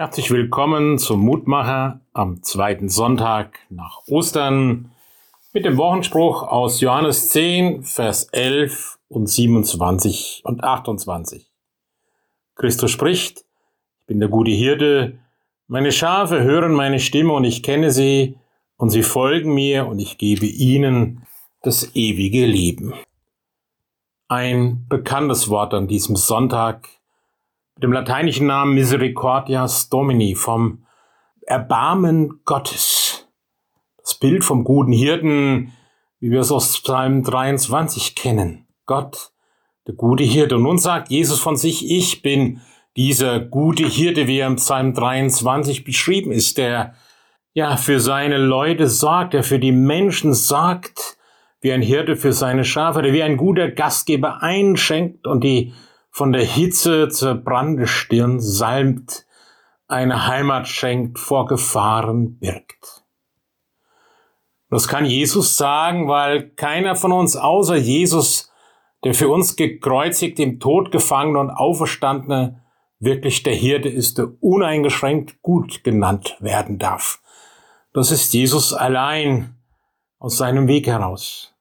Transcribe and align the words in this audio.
Herzlich 0.00 0.30
willkommen 0.30 0.96
zum 0.96 1.20
Mutmacher 1.20 2.00
am 2.14 2.42
zweiten 2.42 2.88
Sonntag 2.88 3.58
nach 3.68 4.00
Ostern 4.06 4.92
mit 5.52 5.66
dem 5.66 5.76
Wochenspruch 5.76 6.42
aus 6.42 6.80
Johannes 6.80 7.28
10, 7.28 7.82
Vers 7.82 8.24
11 8.32 8.98
und 9.08 9.26
27 9.26 10.40
und 10.46 10.64
28. 10.64 11.52
Christus 12.54 12.90
spricht, 12.90 13.44
ich 13.98 14.06
bin 14.06 14.20
der 14.20 14.30
gute 14.30 14.52
Hirte, 14.52 15.18
meine 15.66 15.92
Schafe 15.92 16.42
hören 16.42 16.72
meine 16.72 16.98
Stimme 16.98 17.34
und 17.34 17.44
ich 17.44 17.62
kenne 17.62 17.90
sie 17.90 18.38
und 18.78 18.88
sie 18.88 19.02
folgen 19.02 19.52
mir 19.52 19.86
und 19.86 19.98
ich 19.98 20.16
gebe 20.16 20.46
ihnen 20.46 21.26
das 21.60 21.94
ewige 21.94 22.46
Leben. 22.46 22.94
Ein 24.28 24.86
bekanntes 24.88 25.50
Wort 25.50 25.74
an 25.74 25.88
diesem 25.88 26.16
Sonntag 26.16 26.88
mit 27.80 27.84
dem 27.84 27.92
lateinischen 27.92 28.46
Namen 28.46 28.74
Misericordias 28.74 29.88
Domini, 29.88 30.34
vom 30.34 30.84
Erbarmen 31.46 32.42
Gottes. 32.44 33.26
Das 34.02 34.16
Bild 34.16 34.44
vom 34.44 34.64
guten 34.64 34.92
Hirten, 34.92 35.72
wie 36.18 36.30
wir 36.30 36.40
es 36.40 36.52
aus 36.52 36.82
Psalm 36.82 37.22
23 37.22 38.14
kennen. 38.16 38.66
Gott, 38.84 39.32
der 39.86 39.94
gute 39.94 40.24
Hirte. 40.24 40.56
Und 40.56 40.64
nun 40.64 40.76
sagt 40.76 41.10
Jesus 41.10 41.40
von 41.40 41.56
sich, 41.56 41.90
ich 41.90 42.20
bin 42.20 42.60
dieser 42.98 43.40
gute 43.40 43.86
Hirte, 43.86 44.26
wie 44.26 44.40
er 44.40 44.48
im 44.48 44.56
Psalm 44.56 44.92
23 44.92 45.82
beschrieben 45.82 46.32
ist, 46.32 46.58
der 46.58 46.92
ja 47.54 47.78
für 47.78 47.98
seine 47.98 48.36
Leute 48.36 48.88
sorgt, 48.88 49.32
der 49.32 49.42
für 49.42 49.58
die 49.58 49.72
Menschen 49.72 50.34
sorgt, 50.34 51.16
wie 51.62 51.72
ein 51.72 51.80
Hirte 51.80 52.16
für 52.16 52.34
seine 52.34 52.66
Schafe, 52.66 53.00
der 53.00 53.14
wie 53.14 53.22
ein 53.22 53.38
guter 53.38 53.70
Gastgeber 53.70 54.42
einschenkt 54.42 55.26
und 55.26 55.42
die 55.42 55.72
von 56.10 56.32
der 56.32 56.44
Hitze 56.44 57.08
zur 57.08 57.34
Brandestirn 57.34 58.40
salmt, 58.40 59.26
eine 59.88 60.26
Heimat 60.26 60.68
schenkt, 60.68 61.18
vor 61.18 61.46
Gefahren 61.46 62.38
birgt. 62.38 63.04
Das 64.70 64.86
kann 64.86 65.04
Jesus 65.04 65.56
sagen, 65.56 66.08
weil 66.08 66.50
keiner 66.50 66.94
von 66.94 67.10
uns 67.10 67.36
außer 67.36 67.76
Jesus, 67.76 68.52
der 69.02 69.14
für 69.14 69.28
uns 69.28 69.56
gekreuzigt, 69.56 70.38
im 70.38 70.60
Tod 70.60 70.92
gefangene 70.92 71.40
und 71.40 71.50
auferstandene, 71.50 72.62
wirklich 73.00 73.42
der 73.42 73.54
Hirte 73.54 73.88
ist, 73.88 74.18
der 74.18 74.28
uneingeschränkt 74.40 75.42
gut 75.42 75.82
genannt 75.82 76.36
werden 76.38 76.78
darf. 76.78 77.20
Das 77.92 78.12
ist 78.12 78.32
Jesus 78.32 78.72
allein 78.72 79.56
aus 80.18 80.36
seinem 80.36 80.68
Weg 80.68 80.86
heraus. 80.86 81.54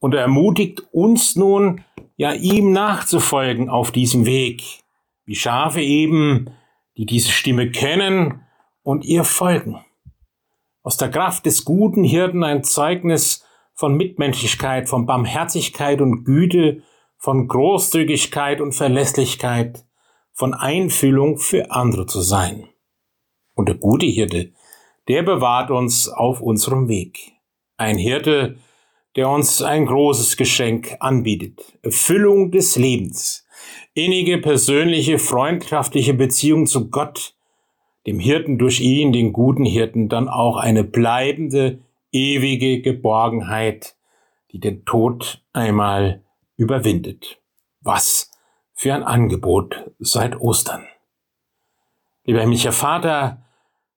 Und 0.00 0.14
er 0.14 0.22
ermutigt 0.22 0.82
uns 0.92 1.36
nun, 1.36 1.82
ja 2.16 2.32
ihm 2.32 2.72
nachzufolgen 2.72 3.68
auf 3.68 3.90
diesem 3.90 4.26
Weg, 4.26 4.62
wie 5.24 5.34
Schafe 5.34 5.80
eben, 5.80 6.50
die 6.96 7.06
diese 7.06 7.30
Stimme 7.30 7.70
kennen 7.70 8.42
und 8.82 9.04
ihr 9.04 9.24
folgen. 9.24 9.84
Aus 10.82 10.96
der 10.96 11.10
Kraft 11.10 11.46
des 11.46 11.64
guten 11.64 12.04
Hirten 12.04 12.44
ein 12.44 12.62
Zeugnis 12.62 13.44
von 13.74 13.96
Mitmenschlichkeit, 13.96 14.88
von 14.88 15.06
Barmherzigkeit 15.06 16.00
und 16.00 16.24
Güte, 16.24 16.82
von 17.16 17.48
Großzügigkeit 17.48 18.60
und 18.60 18.72
Verlässlichkeit, 18.72 19.84
von 20.32 20.52
Einfühlung 20.52 21.38
für 21.38 21.70
andere 21.70 22.06
zu 22.06 22.20
sein. 22.20 22.68
Und 23.54 23.68
der 23.68 23.76
gute 23.76 24.06
Hirte, 24.06 24.52
der 25.08 25.22
bewahrt 25.22 25.70
uns 25.70 26.08
auf 26.08 26.40
unserem 26.40 26.88
Weg. 26.88 27.32
Ein 27.76 27.96
Hirte, 27.98 28.58
der 29.16 29.28
uns 29.28 29.62
ein 29.62 29.86
großes 29.86 30.36
Geschenk 30.36 30.96
anbietet. 31.00 31.60
Erfüllung 31.82 32.50
des 32.50 32.76
Lebens, 32.76 33.46
innige, 33.94 34.38
persönliche, 34.38 35.18
freundschaftliche 35.18 36.14
Beziehung 36.14 36.66
zu 36.66 36.90
Gott, 36.90 37.34
dem 38.06 38.18
Hirten 38.18 38.58
durch 38.58 38.80
ihn, 38.80 39.12
den 39.12 39.32
guten 39.32 39.64
Hirten, 39.64 40.08
dann 40.08 40.28
auch 40.28 40.56
eine 40.56 40.84
bleibende, 40.84 41.80
ewige 42.12 42.80
Geborgenheit, 42.80 43.96
die 44.52 44.60
den 44.60 44.84
Tod 44.84 45.42
einmal 45.52 46.22
überwindet. 46.56 47.40
Was 47.80 48.30
für 48.74 48.94
ein 48.94 49.02
Angebot 49.02 49.90
seit 49.98 50.40
Ostern. 50.40 50.84
Lieber 52.24 52.40
himmlischer 52.40 52.72
Vater, 52.72 53.42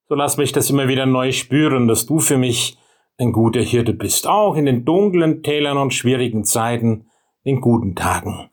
so 0.07 0.15
lass 0.15 0.37
mich 0.37 0.51
das 0.51 0.69
immer 0.69 0.87
wieder 0.87 1.05
neu 1.05 1.31
spüren, 1.31 1.87
dass 1.87 2.05
du 2.05 2.19
für 2.19 2.37
mich 2.37 2.77
ein 3.17 3.31
guter 3.31 3.61
Hirte 3.61 3.93
bist, 3.93 4.27
auch 4.27 4.55
in 4.55 4.65
den 4.65 4.85
dunklen 4.85 5.43
Tälern 5.43 5.77
und 5.77 5.93
schwierigen 5.93 6.43
Zeiten, 6.43 7.09
in 7.43 7.61
guten 7.61 7.95
Tagen. 7.95 8.49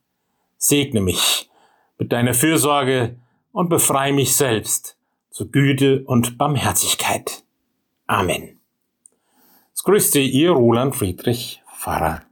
Segne 0.57 1.01
mich 1.01 1.51
mit 1.99 2.13
deiner 2.13 2.35
Fürsorge 2.35 3.17
und 3.53 3.69
befreie 3.69 4.13
mich 4.13 4.37
selbst 4.37 4.97
zu 5.31 5.51
Güte 5.51 6.05
und 6.05 6.39
Barmherzigkeit. 6.39 7.45
Amen. 8.07 8.61
Es 9.75 9.83
grüßte 9.83 10.21
ihr 10.21 10.53
Roland 10.53 10.95
Friedrich, 10.95 11.63
Pfarrer 11.77 12.23